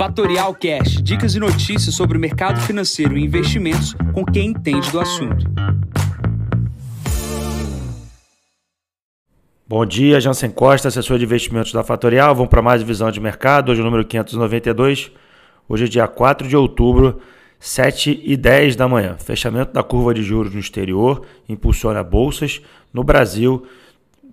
Fatorial 0.00 0.54
Cash, 0.54 1.02
dicas 1.02 1.34
e 1.34 1.38
notícias 1.38 1.94
sobre 1.94 2.16
o 2.16 2.20
mercado 2.20 2.58
financeiro 2.62 3.18
e 3.18 3.22
investimentos 3.22 3.94
com 4.14 4.24
quem 4.24 4.48
entende 4.48 4.90
do 4.90 4.98
assunto. 4.98 5.44
Bom 9.68 9.84
dia, 9.84 10.18
Jansen 10.18 10.52
Costa, 10.52 10.88
assessor 10.88 11.18
de 11.18 11.24
investimentos 11.26 11.70
da 11.74 11.84
Fatorial. 11.84 12.34
Vamos 12.34 12.48
para 12.48 12.62
mais 12.62 12.82
visão 12.82 13.10
de 13.10 13.20
mercado, 13.20 13.72
hoje 13.72 13.82
o 13.82 13.84
número 13.84 14.02
592. 14.06 15.12
Hoje 15.68 15.84
é 15.84 15.86
dia 15.86 16.08
4 16.08 16.48
de 16.48 16.56
outubro, 16.56 17.20
7 17.58 18.22
e 18.24 18.38
10 18.38 18.76
da 18.76 18.88
manhã. 18.88 19.18
Fechamento 19.18 19.74
da 19.74 19.82
curva 19.82 20.14
de 20.14 20.22
juros 20.22 20.54
no 20.54 20.60
exterior 20.60 21.26
impulsiona 21.46 22.02
bolsas. 22.02 22.62
No 22.90 23.04
Brasil, 23.04 23.66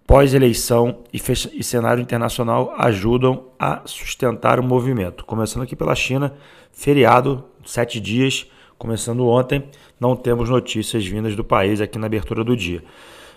pós-eleição 0.08 1.00
e, 1.14 1.18
e, 1.54 1.64
cenário 1.64 2.02
internacional 2.02 2.74
ajudam 2.78 3.44
a 3.60 3.82
sustentar 3.84 4.58
o 4.58 4.64
movimento. 4.64 5.26
Começando 5.26 5.64
aqui 5.64 5.76
pela 5.76 5.94
China, 5.94 6.34
feriado, 6.72 7.44
sete 7.66 8.00
dias, 8.00 8.50
começando 8.78 9.28
ontem, 9.28 9.66
não 10.00 10.16
temos 10.16 10.50
notícias 10.50 11.06
vindas 11.06 11.36
do 11.36 11.44
país 11.44 11.82
aqui 11.82 12.00
na 12.00 12.06
abertura 12.08 12.42
do 12.42 12.56
dia. 12.56 12.82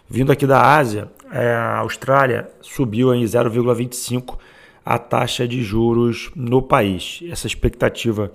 Vindo 0.08 0.30
aqui 0.30 0.46
da 0.46 0.76
Ásia, 0.76 1.10
é, 1.32 1.52
a 1.54 1.78
Austrália 1.78 2.48
subiu 2.60 3.12
em 3.12 3.24
0,25 3.24 4.38
a 4.86 4.96
taxa 4.96 5.48
de 5.48 5.62
juros 5.62 6.30
no 6.36 6.62
país. 6.62 7.20
Essa 7.28 7.48
expectativa, 7.48 8.30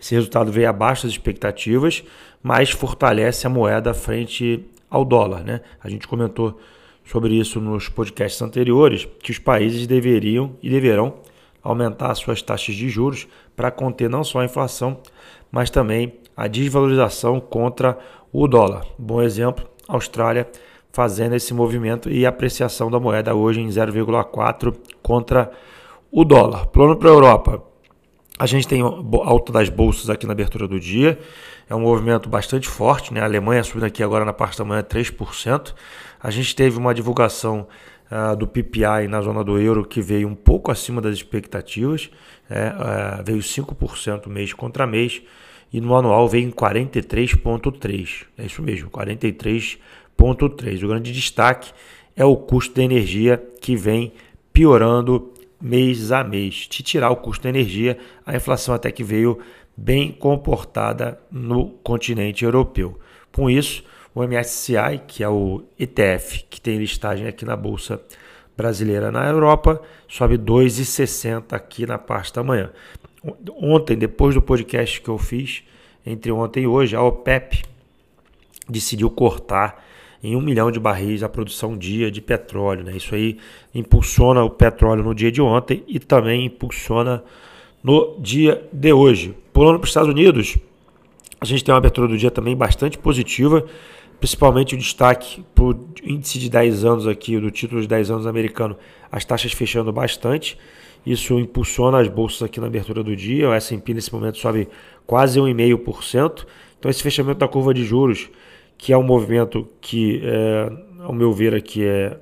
esse 0.00 0.14
resultado 0.14 0.50
veio 0.50 0.70
abaixo 0.70 1.02
das 1.02 1.12
expectativas, 1.12 2.02
mas 2.42 2.70
fortalece 2.70 3.46
a 3.46 3.50
moeda 3.50 3.92
frente 3.92 4.64
ao 4.90 5.04
dólar. 5.04 5.44
Né? 5.44 5.60
A 5.82 5.88
gente 5.90 6.08
comentou 6.08 6.58
sobre 7.04 7.34
isso 7.34 7.60
nos 7.60 7.88
podcasts 7.88 8.40
anteriores, 8.40 9.06
que 9.22 9.30
os 9.30 9.38
países 9.38 9.86
deveriam 9.86 10.56
e 10.62 10.70
deverão 10.70 11.14
aumentar 11.62 12.14
suas 12.14 12.42
taxas 12.42 12.74
de 12.74 12.88
juros 12.88 13.26
para 13.56 13.70
conter 13.70 14.08
não 14.10 14.22
só 14.24 14.40
a 14.40 14.44
inflação, 14.44 14.98
mas 15.50 15.70
também 15.70 16.14
a 16.36 16.46
desvalorização 16.46 17.40
contra 17.40 17.98
o 18.32 18.46
dólar. 18.46 18.84
Bom 18.98 19.22
exemplo, 19.22 19.66
Austrália 19.86 20.48
fazendo 20.94 21.34
esse 21.34 21.52
movimento 21.52 22.08
e 22.08 22.24
apreciação 22.24 22.88
da 22.88 23.00
moeda 23.00 23.34
hoje 23.34 23.60
em 23.60 23.66
0,4 23.66 24.72
contra 25.02 25.50
o 26.10 26.24
dólar. 26.24 26.66
Plano 26.66 26.96
para 26.96 27.08
a 27.08 27.12
Europa. 27.12 27.73
A 28.36 28.46
gente 28.46 28.66
tem 28.66 28.80
alta 28.82 29.52
das 29.52 29.68
bolsas 29.68 30.10
aqui 30.10 30.26
na 30.26 30.32
abertura 30.32 30.66
do 30.66 30.80
dia. 30.80 31.18
É 31.70 31.74
um 31.74 31.80
movimento 31.80 32.28
bastante 32.28 32.68
forte, 32.68 33.14
né? 33.14 33.20
A 33.20 33.24
Alemanha 33.24 33.62
subindo 33.62 33.84
aqui 33.84 34.02
agora 34.02 34.24
na 34.24 34.32
parte 34.32 34.58
da 34.58 34.64
manhã 34.64 34.82
3%. 34.82 35.72
A 36.20 36.30
gente 36.30 36.56
teve 36.56 36.76
uma 36.76 36.92
divulgação 36.92 37.68
uh, 38.10 38.36
do 38.36 38.48
PPI 38.48 39.06
na 39.08 39.20
zona 39.20 39.44
do 39.44 39.58
euro 39.58 39.84
que 39.84 40.00
veio 40.00 40.26
um 40.26 40.34
pouco 40.34 40.72
acima 40.72 41.00
das 41.00 41.14
expectativas, 41.14 42.10
é, 42.50 42.70
uh, 42.70 43.24
veio 43.24 43.38
5% 43.38 44.26
mês 44.28 44.52
contra 44.52 44.84
mês, 44.84 45.22
e 45.72 45.80
no 45.80 45.94
anual 45.94 46.28
veio 46.28 46.48
em 46.48 46.50
43,3%. 46.50 48.26
É 48.36 48.46
isso 48.46 48.62
mesmo, 48.62 48.90
43 48.90 49.78
3. 50.56 50.82
O 50.82 50.88
grande 50.88 51.12
destaque 51.12 51.72
é 52.16 52.24
o 52.24 52.36
custo 52.36 52.74
da 52.74 52.82
energia 52.82 53.42
que 53.60 53.76
vem 53.76 54.12
piorando 54.52 55.33
mês 55.64 56.12
a 56.12 56.22
mês. 56.22 56.68
De 56.70 56.82
tirar 56.82 57.10
o 57.10 57.16
custo 57.16 57.44
da 57.44 57.48
energia, 57.48 57.98
a 58.26 58.36
inflação 58.36 58.74
até 58.74 58.92
que 58.92 59.02
veio 59.02 59.38
bem 59.74 60.12
comportada 60.12 61.18
no 61.32 61.70
continente 61.82 62.44
europeu. 62.44 63.00
Com 63.32 63.48
isso, 63.48 63.82
o 64.14 64.22
MSCI, 64.22 65.00
que 65.08 65.24
é 65.24 65.28
o 65.28 65.64
ETF 65.78 66.44
que 66.48 66.60
tem 66.60 66.78
listagem 66.78 67.26
aqui 67.26 67.44
na 67.44 67.56
bolsa 67.56 68.00
brasileira 68.56 69.10
na 69.10 69.26
Europa, 69.26 69.80
sobe 70.06 70.38
2,60 70.38 71.52
aqui 71.52 71.86
na 71.86 71.98
parte 71.98 72.32
da 72.34 72.44
manhã. 72.44 72.70
Ontem, 73.56 73.96
depois 73.96 74.34
do 74.34 74.42
podcast 74.42 75.00
que 75.00 75.08
eu 75.08 75.18
fiz, 75.18 75.64
entre 76.06 76.30
ontem 76.30 76.64
e 76.64 76.66
hoje, 76.66 76.94
a 76.94 77.02
OPEP 77.02 77.64
decidiu 78.68 79.10
cortar 79.10 79.82
em 80.24 80.34
um 80.34 80.40
milhão 80.40 80.70
de 80.70 80.80
barris 80.80 81.22
a 81.22 81.28
produção 81.28 81.76
dia 81.76 82.10
de 82.10 82.22
petróleo. 82.22 82.82
Né? 82.82 82.96
Isso 82.96 83.14
aí 83.14 83.36
impulsiona 83.74 84.42
o 84.42 84.48
petróleo 84.48 85.04
no 85.04 85.14
dia 85.14 85.30
de 85.30 85.42
ontem 85.42 85.84
e 85.86 85.98
também 85.98 86.46
impulsiona 86.46 87.22
no 87.82 88.16
dia 88.18 88.66
de 88.72 88.90
hoje. 88.90 89.34
Pulando 89.52 89.78
para 89.78 89.84
os 89.84 89.90
Estados 89.90 90.08
Unidos, 90.08 90.56
a 91.38 91.44
gente 91.44 91.62
tem 91.62 91.74
uma 91.74 91.78
abertura 91.78 92.08
do 92.08 92.16
dia 92.16 92.30
também 92.30 92.56
bastante 92.56 92.96
positiva, 92.96 93.66
principalmente 94.18 94.74
o 94.74 94.78
destaque 94.78 95.44
para 95.54 95.64
o 95.64 95.86
índice 96.02 96.38
de 96.38 96.48
10 96.48 96.86
anos 96.86 97.06
aqui, 97.06 97.38
do 97.38 97.50
título 97.50 97.82
de 97.82 97.86
10 97.86 98.10
anos 98.10 98.26
americano, 98.26 98.78
as 99.12 99.26
taxas 99.26 99.52
fechando 99.52 99.92
bastante. 99.92 100.56
Isso 101.04 101.38
impulsiona 101.38 102.00
as 102.00 102.08
bolsas 102.08 102.42
aqui 102.42 102.58
na 102.58 102.66
abertura 102.66 103.02
do 103.02 103.14
dia. 103.14 103.50
O 103.50 103.52
S&P 103.52 103.92
nesse 103.92 104.10
momento 104.10 104.38
sobe 104.38 104.68
quase 105.06 105.38
1,5%. 105.38 106.46
Então 106.78 106.90
esse 106.90 107.02
fechamento 107.02 107.40
da 107.40 107.46
curva 107.46 107.74
de 107.74 107.84
juros 107.84 108.30
que 108.76 108.92
é 108.92 108.98
um 108.98 109.02
movimento 109.02 109.68
que, 109.80 110.20
é, 110.24 110.72
ao 111.00 111.12
meu 111.12 111.32
ver, 111.32 111.54
aqui 111.54 111.84
é, 111.84 112.18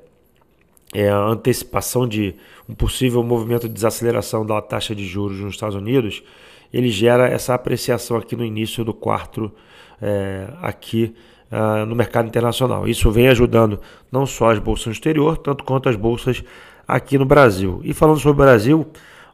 é 0.95 1.09
a 1.09 1.19
antecipação 1.19 2.07
de 2.07 2.35
um 2.69 2.75
possível 2.75 3.23
movimento 3.23 3.69
de 3.69 3.75
desaceleração 3.75 4.45
da 4.45 4.61
taxa 4.61 4.95
de 4.95 5.07
juros 5.07 5.39
nos 5.41 5.55
Estados 5.55 5.75
Unidos, 5.75 6.23
ele 6.73 6.89
gera 6.89 7.29
essa 7.29 7.55
apreciação 7.55 8.17
aqui 8.17 8.35
no 8.35 8.45
início 8.45 8.85
do 8.85 8.95
quarto 8.95 9.53
é, 10.01 10.49
aqui 10.61 11.15
uh, 11.53 11.85
no 11.87 11.95
mercado 11.95 12.27
internacional. 12.27 12.89
Isso 12.89 13.11
vem 13.11 13.29
ajudando 13.29 13.79
não 14.11 14.25
só 14.25 14.51
as 14.51 14.59
bolsas 14.59 14.87
no 14.87 14.93
exterior, 14.93 15.37
tanto 15.37 15.65
quanto 15.65 15.89
as 15.89 15.97
bolsas 15.97 16.43
aqui 16.89 17.19
no 17.19 17.27
Brasil. 17.27 17.81
E 17.85 17.93
falando 17.93 18.19
sobre 18.19 18.43
o 18.43 18.45
Brasil, 18.45 18.87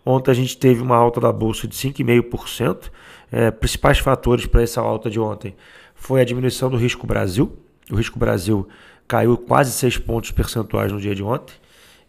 ontem 0.05 0.31
a 0.31 0.35
gente 0.35 0.59
teve 0.59 0.83
uma 0.83 0.97
alta 0.97 1.21
da 1.21 1.33
bolsa 1.33 1.69
de 1.69 1.77
5,5%. 1.77 2.91
É, 3.31 3.51
principais 3.51 3.99
fatores 3.99 4.47
para 4.47 4.63
essa 4.63 4.81
alta 4.81 5.11
de 5.11 5.21
ontem 5.21 5.55
foi 5.99 6.21
a 6.21 6.25
diminuição 6.25 6.71
do 6.71 6.77
risco 6.77 7.07
Brasil. 7.07 7.59
O 7.91 7.97
risco 7.97 8.19
Brasil 8.19 8.67
caiu 9.07 9.37
quase 9.37 9.73
6 9.73 9.99
pontos 9.99 10.31
percentuais 10.31 10.93
no 10.93 11.01
dia 11.01 11.15
de 11.15 11.23
ontem. 11.23 11.55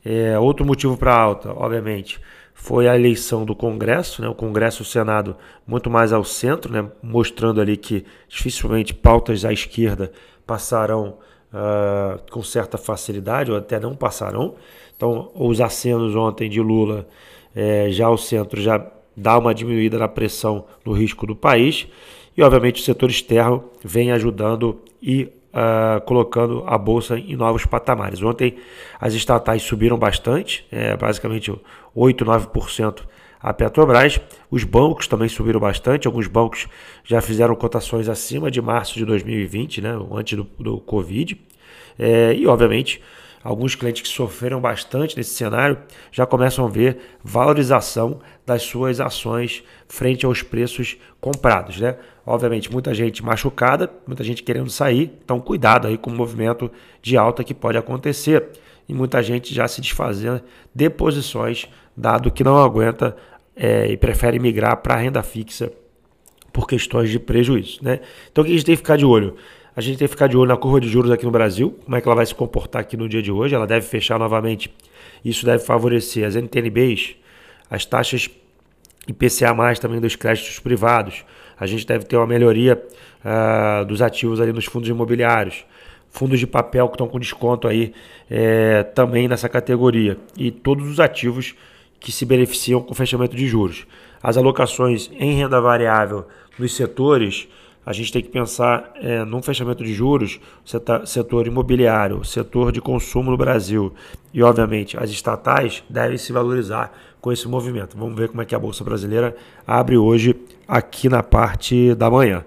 É, 0.05 0.39
outro 0.39 0.65
motivo 0.65 0.95
para 0.95 1.13
alta, 1.13 1.51
obviamente, 1.51 2.19
foi 2.53 2.87
a 2.87 2.95
eleição 2.95 3.45
do 3.45 3.55
Congresso, 3.55 4.21
né? 4.21 4.27
o 4.27 4.35
Congresso 4.35 4.81
e 4.81 4.83
o 4.83 4.85
Senado 4.85 5.35
muito 5.65 5.89
mais 5.89 6.13
ao 6.13 6.23
centro, 6.23 6.71
né? 6.71 6.89
mostrando 7.01 7.59
ali 7.59 7.75
que 7.75 8.05
dificilmente 8.27 8.93
pautas 8.93 9.43
à 9.43 9.51
esquerda 9.51 10.11
passarão 10.45 11.17
uh, 11.53 12.31
com 12.31 12.43
certa 12.43 12.77
facilidade, 12.77 13.51
ou 13.51 13.57
até 13.57 13.79
não 13.79 13.95
passarão. 13.95 14.55
Então, 14.95 15.31
os 15.35 15.61
acenos 15.61 16.15
ontem 16.15 16.49
de 16.49 16.61
Lula, 16.61 17.07
é, 17.55 17.89
já 17.91 18.09
o 18.09 18.17
centro 18.17 18.61
já 18.61 18.85
dá 19.15 19.37
uma 19.37 19.53
diminuída 19.53 19.97
na 19.97 20.07
pressão 20.07 20.65
no 20.85 20.93
risco 20.93 21.25
do 21.25 21.35
país. 21.35 21.87
E, 22.39 22.41
obviamente, 22.41 22.81
o 22.81 22.85
setor 22.85 23.09
externo 23.09 23.65
vem 23.83 24.13
ajudando 24.13 24.79
e 25.03 25.23
uh, 25.23 25.99
colocando 26.05 26.63
a 26.65 26.77
bolsa 26.77 27.19
em 27.19 27.35
novos 27.35 27.65
patamares. 27.65 28.23
Ontem 28.23 28.55
as 28.97 29.13
estatais 29.13 29.61
subiram 29.61 29.97
bastante, 29.97 30.65
é, 30.71 30.95
basicamente 30.95 31.53
8, 31.93 32.23
9% 32.23 33.01
a 33.41 33.53
Petrobras. 33.53 34.21
Os 34.49 34.63
bancos 34.63 35.05
também 35.05 35.27
subiram 35.27 35.59
bastante. 35.59 36.07
Alguns 36.07 36.27
bancos 36.27 36.65
já 37.03 37.19
fizeram 37.19 37.53
cotações 37.55 38.07
acima 38.07 38.49
de 38.49 38.61
março 38.61 38.97
de 38.97 39.03
2020, 39.03 39.81
né, 39.81 39.99
antes 40.09 40.37
do, 40.37 40.47
do 40.57 40.79
Covid. 40.79 41.37
É, 41.99 42.33
e, 42.35 42.47
obviamente, 42.47 43.01
alguns 43.43 43.75
clientes 43.75 44.01
que 44.01 44.07
sofreram 44.07 44.59
bastante 44.59 45.15
nesse 45.15 45.33
cenário 45.33 45.77
já 46.11 46.25
começam 46.25 46.65
a 46.65 46.69
ver 46.69 47.17
valorização 47.23 48.19
das 48.45 48.63
suas 48.63 48.99
ações 48.99 49.63
frente 49.87 50.25
aos 50.25 50.41
preços 50.43 50.97
comprados, 51.19 51.79
né? 51.79 51.97
Obviamente, 52.25 52.71
muita 52.71 52.93
gente 52.93 53.23
machucada, 53.23 53.89
muita 54.05 54.23
gente 54.23 54.43
querendo 54.43 54.69
sair, 54.69 55.17
então 55.23 55.39
cuidado 55.39 55.87
aí 55.87 55.97
com 55.97 56.11
o 56.11 56.13
movimento 56.13 56.71
de 57.01 57.17
alta 57.17 57.43
que 57.43 57.53
pode 57.53 57.77
acontecer. 57.77 58.49
E 58.87 58.93
muita 58.93 59.21
gente 59.21 59.53
já 59.53 59.67
se 59.67 59.81
desfazendo 59.81 60.41
de 60.73 60.89
posições, 60.89 61.67
dado 61.95 62.31
que 62.31 62.43
não 62.43 62.57
aguenta 62.57 63.15
é, 63.55 63.91
e 63.91 63.97
prefere 63.97 64.39
migrar 64.39 64.77
para 64.77 64.95
a 64.95 64.97
renda 64.97 65.21
fixa 65.21 65.71
por 66.51 66.67
questões 66.67 67.09
de 67.09 67.19
prejuízo. 67.19 67.79
Né? 67.81 67.99
Então, 68.31 68.43
o 68.43 68.45
que 68.45 68.51
a 68.51 68.55
gente 68.55 68.65
tem 68.65 68.73
que 68.75 68.81
ficar 68.81 68.97
de 68.97 69.05
olho? 69.05 69.35
A 69.79 69.81
gente 69.81 69.97
tem 69.97 70.09
que 70.09 70.11
ficar 70.11 70.27
de 70.27 70.35
olho 70.35 70.49
na 70.49 70.57
curva 70.57 70.81
de 70.81 70.89
juros 70.89 71.09
aqui 71.09 71.23
no 71.23 71.31
Brasil, 71.31 71.73
como 71.85 71.95
é 71.95 72.01
que 72.01 72.07
ela 72.09 72.15
vai 72.17 72.25
se 72.25 72.35
comportar 72.35 72.81
aqui 72.81 72.97
no 72.97 73.07
dia 73.07 73.21
de 73.21 73.31
hoje. 73.31 73.55
Ela 73.55 73.65
deve 73.65 73.85
fechar 73.85 74.19
novamente. 74.19 74.69
Isso 75.23 75.45
deve 75.45 75.63
favorecer 75.63 76.27
as 76.27 76.35
NTNBs, 76.35 77.15
as 77.71 77.85
taxas 77.85 78.29
IPCA, 79.07 79.55
também 79.79 80.01
dos 80.01 80.17
créditos 80.17 80.59
privados. 80.59 81.23
A 81.57 81.65
gente 81.65 81.87
deve 81.87 82.03
ter 82.03 82.17
uma 82.17 82.27
melhoria 82.27 82.77
uh, 83.23 83.85
dos 83.85 84.01
ativos 84.01 84.41
ali 84.41 84.51
nos 84.51 84.65
fundos 84.65 84.89
imobiliários. 84.89 85.63
Fundos 86.09 86.41
de 86.41 86.45
papel 86.45 86.89
que 86.89 86.95
estão 86.95 87.07
com 87.07 87.17
desconto 87.17 87.65
aí 87.65 87.93
é, 88.29 88.83
também 88.83 89.29
nessa 89.29 89.47
categoria. 89.47 90.17
E 90.35 90.51
todos 90.51 90.89
os 90.89 90.99
ativos 90.99 91.55
que 92.01 92.11
se 92.11 92.25
beneficiam 92.25 92.81
com 92.81 92.91
o 92.91 92.95
fechamento 92.95 93.33
de 93.33 93.47
juros. 93.47 93.87
As 94.21 94.35
alocações 94.35 95.09
em 95.17 95.35
renda 95.35 95.61
variável 95.61 96.27
nos 96.57 96.75
setores 96.75 97.47
a 97.89 97.91
gente 97.91 98.13
tem 98.13 98.21
que 98.21 98.29
pensar 98.29 98.91
é, 99.01 99.25
num 99.25 99.41
fechamento 99.41 99.83
de 99.83 99.91
juros, 99.95 100.39
setor 101.07 101.47
imobiliário, 101.47 102.23
setor 102.23 102.71
de 102.71 102.79
consumo 102.79 103.31
no 103.31 103.35
Brasil 103.35 103.91
e, 104.31 104.43
obviamente, 104.43 104.95
as 104.95 105.09
estatais 105.09 105.83
devem 105.89 106.15
se 106.15 106.31
valorizar 106.31 106.93
com 107.19 107.31
esse 107.31 107.47
movimento. 107.47 107.97
Vamos 107.97 108.15
ver 108.15 108.29
como 108.29 108.43
é 108.43 108.45
que 108.45 108.53
a 108.53 108.59
Bolsa 108.59 108.83
Brasileira 108.83 109.35
abre 109.65 109.97
hoje 109.97 110.35
aqui 110.67 111.09
na 111.09 111.23
parte 111.23 111.95
da 111.95 112.11
manhã. 112.11 112.45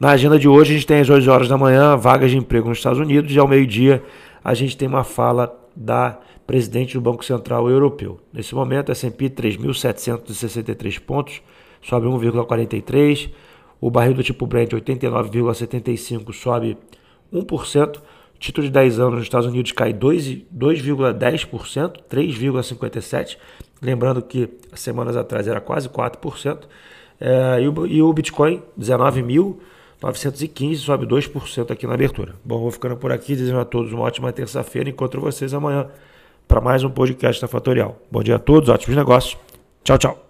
Na 0.00 0.10
agenda 0.10 0.36
de 0.36 0.48
hoje, 0.48 0.72
a 0.72 0.74
gente 0.74 0.86
tem 0.88 0.98
às 0.98 1.08
8 1.08 1.30
horas 1.30 1.48
da 1.48 1.56
manhã 1.56 1.96
vagas 1.96 2.32
de 2.32 2.36
emprego 2.36 2.68
nos 2.68 2.78
Estados 2.78 2.98
Unidos 2.98 3.32
e 3.32 3.38
ao 3.38 3.46
meio-dia 3.46 4.02
a 4.42 4.54
gente 4.54 4.76
tem 4.76 4.88
uma 4.88 5.04
fala 5.04 5.56
da 5.76 6.18
presidente 6.48 6.94
do 6.94 7.00
Banco 7.00 7.24
Central 7.24 7.70
Europeu. 7.70 8.18
Nesse 8.32 8.56
momento, 8.56 8.90
S&P 8.90 9.30
3.763 9.30 10.98
pontos, 10.98 11.40
sobe 11.80 12.08
1,43%. 12.08 13.30
O 13.80 13.90
barril 13.90 14.14
do 14.14 14.22
tipo 14.22 14.46
Brent 14.46 14.70
89,75 14.72 16.32
sobe 16.32 16.78
1%. 17.32 18.00
Título 18.38 18.66
de 18.66 18.72
10 18.72 19.00
anos 19.00 19.14
nos 19.14 19.22
Estados 19.24 19.46
Unidos 19.46 19.72
cai 19.72 19.92
2,10%, 19.92 21.96
3,57%. 22.10 23.36
Lembrando 23.82 24.22
que 24.22 24.48
semanas 24.74 25.16
atrás 25.16 25.48
era 25.48 25.60
quase 25.60 25.88
4%. 25.88 26.60
É, 27.20 27.60
e, 27.60 28.02
o, 28.02 28.12
Bitcoin, 28.12 28.62
19.915, 28.78 30.76
sobe 30.76 31.06
2% 31.06 31.70
aqui 31.70 31.86
na 31.86 31.94
abertura. 31.94 32.34
Bom, 32.42 32.60
vou 32.60 32.70
ficando 32.70 32.96
por 32.96 33.12
aqui, 33.12 33.36
desejando 33.36 33.60
a 33.60 33.66
todos 33.66 33.92
uma 33.92 34.04
ótima 34.04 34.32
terça-feira. 34.32 34.88
Encontro 34.88 35.20
vocês 35.20 35.52
amanhã 35.52 35.86
para 36.48 36.60
mais 36.60 36.82
um 36.82 36.90
podcast 36.90 37.42
da 37.42 37.48
Fatorial. 37.48 37.98
Bom 38.10 38.22
dia 38.22 38.36
a 38.36 38.38
todos, 38.38 38.70
ótimos 38.70 38.96
negócios. 38.96 39.36
Tchau, 39.84 39.98
tchau. 39.98 40.29